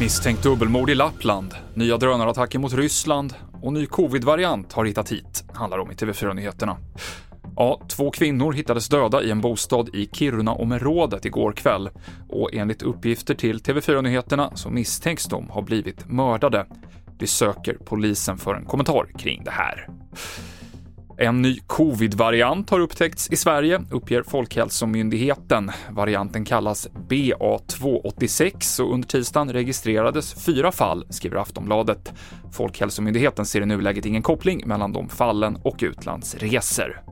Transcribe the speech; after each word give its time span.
Misstänkt 0.00 0.42
dubbelmord 0.42 0.90
i 0.90 0.94
Lappland, 0.94 1.54
nya 1.74 1.96
drönarattacker 1.96 2.58
mot 2.58 2.74
Ryssland 2.74 3.34
och 3.62 3.72
ny 3.72 3.86
covid-variant 3.86 4.72
har 4.72 4.84
hittat 4.84 5.12
hit, 5.12 5.44
handlar 5.54 5.78
om 5.78 5.90
i 5.90 5.94
TV4-nyheterna. 5.94 6.76
Ja, 7.56 7.80
två 7.88 8.10
kvinnor 8.10 8.52
hittades 8.52 8.88
döda 8.88 9.22
i 9.22 9.30
en 9.30 9.40
bostad 9.40 9.88
i 9.94 10.08
Kiruna-området 10.12 11.24
igår 11.24 11.52
kväll 11.52 11.90
och 12.28 12.54
enligt 12.54 12.82
uppgifter 12.82 13.34
till 13.34 13.58
TV4-nyheterna 13.58 14.50
så 14.54 14.70
misstänks 14.70 15.24
de 15.24 15.48
ha 15.48 15.62
blivit 15.62 16.08
mördade. 16.08 16.66
Vi 17.18 17.26
söker 17.26 17.78
polisen 17.84 18.38
för 18.38 18.54
en 18.54 18.64
kommentar 18.64 19.06
kring 19.18 19.44
det 19.44 19.50
här. 19.50 19.88
En 21.18 21.42
ny 21.42 21.58
covid-variant 21.66 22.70
har 22.70 22.80
upptäckts 22.80 23.30
i 23.30 23.36
Sverige, 23.36 23.80
uppger 23.90 24.22
Folkhälsomyndigheten. 24.22 25.70
Varianten 25.90 26.44
kallas 26.44 26.88
BA286 27.08 28.80
och 28.80 28.94
under 28.94 29.08
tisdagen 29.08 29.52
registrerades 29.52 30.44
fyra 30.44 30.72
fall, 30.72 31.06
skriver 31.10 31.36
Aftonbladet. 31.36 32.12
Folkhälsomyndigheten 32.52 33.46
ser 33.46 33.60
i 33.60 33.66
nuläget 33.66 34.06
ingen 34.06 34.22
koppling 34.22 34.62
mellan 34.66 34.92
de 34.92 35.08
fallen 35.08 35.56
och 35.62 35.76
utlandsresor. 35.82 37.02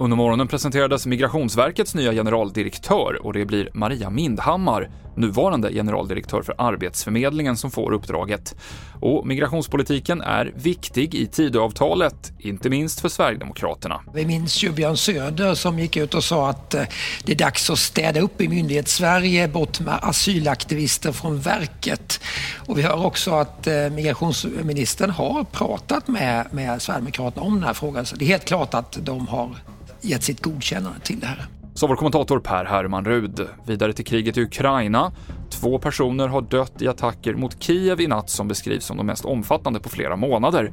Under 0.00 0.16
morgonen 0.16 0.48
presenterades 0.48 1.06
Migrationsverkets 1.06 1.94
nya 1.94 2.12
generaldirektör 2.12 3.26
och 3.26 3.32
det 3.32 3.44
blir 3.44 3.70
Maria 3.74 4.10
Mindhammar, 4.10 4.90
nuvarande 5.16 5.72
generaldirektör 5.72 6.42
för 6.42 6.54
Arbetsförmedlingen, 6.58 7.56
som 7.56 7.70
får 7.70 7.92
uppdraget. 7.92 8.54
Och 9.00 9.26
migrationspolitiken 9.26 10.20
är 10.20 10.52
viktig 10.56 11.14
i 11.14 11.26
Tidöavtalet, 11.26 12.32
inte 12.38 12.70
minst 12.70 13.00
för 13.00 13.08
Sverigedemokraterna. 13.08 14.00
Vi 14.14 14.26
minns 14.26 14.64
ju 14.64 14.72
Björn 14.72 14.96
Söder 14.96 15.54
som 15.54 15.78
gick 15.78 15.96
ut 15.96 16.14
och 16.14 16.24
sa 16.24 16.50
att 16.50 16.74
eh, 16.74 16.82
det 17.24 17.32
är 17.32 17.36
dags 17.36 17.70
att 17.70 17.78
städa 17.78 18.20
upp 18.20 18.40
i 18.40 18.48
myndighets-Sverige, 18.48 19.48
bort 19.48 19.80
med 19.80 19.98
asylaktivister 20.02 21.12
från 21.12 21.40
verket. 21.40 22.20
Och 22.66 22.78
vi 22.78 22.82
hör 22.82 23.06
också 23.06 23.30
att 23.30 23.66
eh, 23.66 23.90
migrationsministern 23.90 25.10
har 25.10 25.44
pratat 25.44 26.08
med, 26.08 26.46
med 26.50 26.82
Sverigedemokraterna 26.82 27.46
om 27.46 27.54
den 27.54 27.64
här 27.64 27.74
frågan, 27.74 28.06
så 28.06 28.16
det 28.16 28.24
är 28.24 28.28
helt 28.28 28.44
klart 28.44 28.74
att 28.74 28.98
de 29.02 29.28
har 29.28 29.56
gett 30.00 30.22
sitt 30.22 30.42
godkännande 30.42 31.00
till 31.00 31.20
det 31.20 31.26
här. 31.26 31.46
Så 31.74 31.86
vår 31.86 31.96
kommentator 31.96 32.40
Per 32.40 32.64
Herman 32.64 33.04
Rud. 33.04 33.48
Vidare 33.66 33.92
till 33.92 34.04
kriget 34.04 34.36
i 34.36 34.42
Ukraina. 34.42 35.12
Två 35.50 35.78
personer 35.78 36.28
har 36.28 36.42
dött 36.42 36.82
i 36.82 36.88
attacker 36.88 37.34
mot 37.34 37.62
Kiev 37.62 38.00
i 38.00 38.06
natt 38.06 38.30
som 38.30 38.48
beskrivs 38.48 38.84
som 38.84 38.96
de 38.96 39.06
mest 39.06 39.24
omfattande 39.24 39.80
på 39.80 39.88
flera 39.88 40.16
månader. 40.16 40.72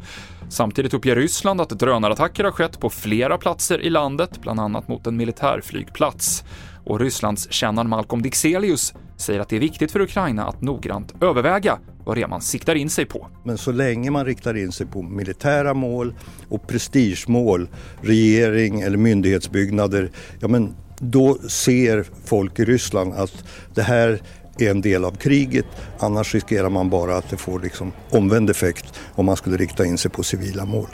Samtidigt 0.49 0.93
uppger 0.93 1.15
Ryssland 1.15 1.61
att 1.61 1.69
drönarattacker 1.69 2.43
har 2.43 2.51
skett 2.51 2.79
på 2.79 2.89
flera 2.89 3.37
platser 3.37 3.81
i 3.81 3.89
landet, 3.89 4.41
bland 4.41 4.59
annat 4.59 4.87
mot 4.87 5.07
en 5.07 5.17
militärflygplats. 5.17 6.43
Och 6.85 6.99
Rysslands 6.99 7.51
kännaren 7.51 7.89
Malcolm 7.89 8.21
Dixelius 8.21 8.93
säger 9.17 9.39
att 9.39 9.49
det 9.49 9.55
är 9.55 9.59
viktigt 9.59 9.91
för 9.91 10.01
Ukraina 10.01 10.45
att 10.45 10.61
noggrant 10.61 11.23
överväga 11.23 11.79
vad 12.07 12.17
det 12.17 12.21
är 12.21 12.27
man 12.27 12.41
siktar 12.41 12.75
in 12.75 12.89
sig 12.89 13.05
på. 13.05 13.27
Men 13.43 13.57
så 13.57 13.71
länge 13.71 14.11
man 14.11 14.25
riktar 14.25 14.57
in 14.57 14.71
sig 14.71 14.87
på 14.87 15.01
militära 15.01 15.73
mål 15.73 16.15
och 16.49 16.67
prestigemål, 16.67 17.67
regering 18.01 18.81
eller 18.81 18.97
myndighetsbyggnader, 18.97 20.11
ja 20.39 20.47
men 20.47 20.75
då 20.99 21.37
ser 21.49 22.05
folk 22.25 22.59
i 22.59 22.65
Ryssland 22.65 23.13
att 23.13 23.43
det 23.75 23.81
här 23.81 24.21
är 24.59 24.71
en 24.71 24.81
del 24.81 25.05
av 25.05 25.11
kriget. 25.11 25.65
Annars 25.99 26.33
riskerar 26.33 26.69
man 26.69 26.89
bara 26.89 27.17
att 27.17 27.29
det 27.29 27.37
får 27.37 27.59
liksom 27.59 27.91
omvänd 28.11 28.49
effekt 28.49 28.99
om 29.15 29.25
man 29.25 29.37
skulle 29.37 29.57
rikta 29.57 29.85
in 29.85 29.97
sig 29.97 30.11
på 30.11 30.23
civila 30.23 30.65
mål. 30.65 30.87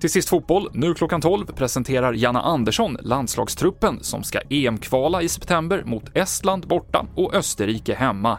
Till 0.00 0.10
sist 0.10 0.28
fotboll. 0.28 0.70
Nu 0.72 0.94
klockan 0.94 1.20
12 1.20 1.46
presenterar 1.46 2.12
Janna 2.12 2.42
Andersson 2.42 2.96
landslagstruppen 3.00 3.98
som 4.00 4.22
ska 4.22 4.40
EM-kvala 4.50 5.22
i 5.22 5.28
september 5.28 5.82
mot 5.86 6.16
Estland 6.16 6.66
borta 6.66 7.06
och 7.16 7.34
Österrike 7.34 7.94
hemma. 7.94 8.38